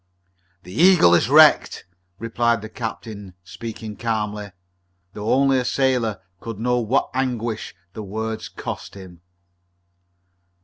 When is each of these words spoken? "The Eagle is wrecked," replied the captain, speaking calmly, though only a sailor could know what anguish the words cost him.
"The 0.63 0.73
Eagle 0.73 1.13
is 1.13 1.29
wrecked," 1.29 1.85
replied 2.17 2.63
the 2.63 2.69
captain, 2.69 3.35
speaking 3.43 3.95
calmly, 3.95 4.51
though 5.13 5.31
only 5.31 5.59
a 5.59 5.63
sailor 5.63 6.21
could 6.39 6.57
know 6.57 6.79
what 6.79 7.11
anguish 7.13 7.75
the 7.93 8.01
words 8.01 8.49
cost 8.49 8.95
him. 8.95 9.21